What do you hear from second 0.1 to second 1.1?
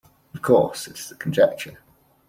Of course it